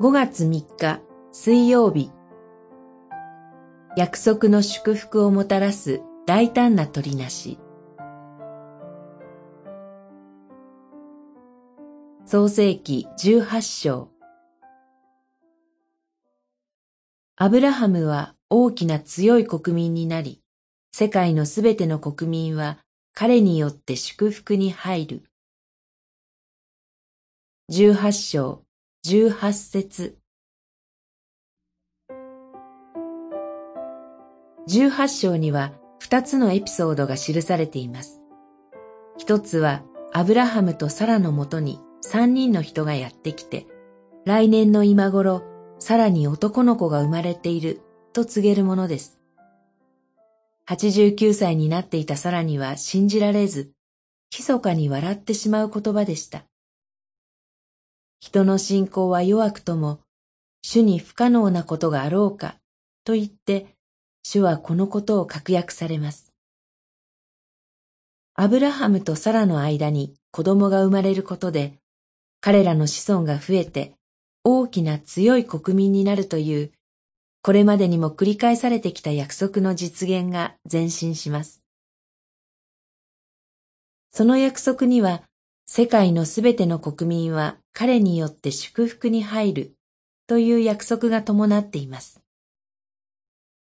[0.00, 1.00] 5月3日
[1.32, 2.12] 水曜日。
[3.96, 7.58] 約束の祝福をもたらす大胆な取りなし。
[12.26, 14.10] 創世記18章。
[17.34, 20.40] アブラハムは大きな強い国民になり、
[20.92, 22.78] 世界のすべての国民は
[23.14, 25.22] 彼によって祝福に入る。
[27.72, 28.67] 18章。
[29.06, 30.18] 18節
[34.68, 38.20] 18章には二つのエピソードが記されています。
[39.16, 43.66] 一つはアブラハムとサラのもとに三人の人がやってきて、
[44.26, 45.42] 来年の今頃、
[45.78, 47.80] さらに男の子が生まれている
[48.12, 49.20] と告げるものです。
[50.68, 53.70] 89歳になっていたサラには信じられず、
[54.36, 56.44] 密かに笑ってしまう言葉でした。
[58.20, 60.00] 人の信仰は弱くとも、
[60.62, 62.56] 主に不可能なことがあろうか、
[63.04, 63.76] と言って、
[64.22, 66.32] 主はこのことを確約されます。
[68.34, 71.74] アブラハムとサラの間に子供が生まれることで、
[72.40, 73.94] 彼らの子孫が増えて
[74.44, 76.72] 大きな強い国民になるという、
[77.42, 81.62] これまでにも繰り返されてきた約束の実現が前進します。
[84.12, 85.22] その約束には、
[85.66, 89.76] 世界のすべての国民は彼によって祝福に入る
[90.26, 92.20] という約束が伴っています。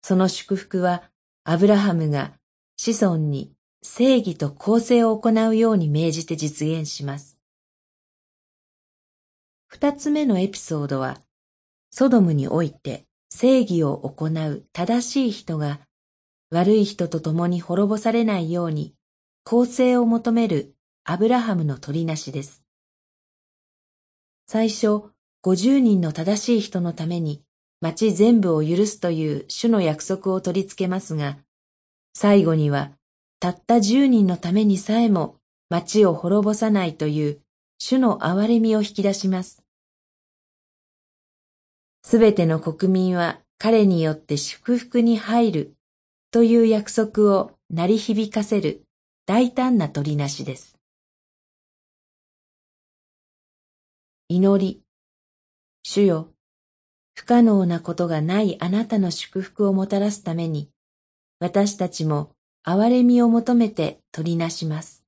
[0.00, 1.02] その祝福は、
[1.44, 2.32] アブラハムが
[2.78, 7.36] 子孫に正義と公正を行うように命じて実現します。
[9.66, 11.20] 二つ目のエピソードは、
[11.90, 15.78] ソドムにおいて正義を行う正しい人が
[16.48, 18.94] 悪い人と共に滅ぼされないように
[19.44, 22.62] 公正を求めるアブラハムの取りなしです。
[24.52, 25.12] 最初、
[25.42, 27.40] 五十人の正しい人のために
[27.80, 31.38] 町全部を許すという主の約束を取り付けますが、
[32.14, 32.90] 最後には
[33.38, 35.36] たった十人のためにさえも
[35.68, 37.38] 町を滅ぼさないという
[37.78, 39.62] 主の憐れみを引き出します。
[42.02, 45.74] すべての国民は彼によって祝福に入る
[46.32, 48.82] という約束を鳴り響かせる
[49.26, 50.79] 大胆な取りなしです。
[54.32, 54.80] 祈り、
[55.82, 56.28] 主よ、
[57.14, 60.70] 不可能なことがないあなたの祝福をもたらすために、
[61.40, 62.30] 私たちも
[62.64, 65.04] 憐れみを求めて取りなします。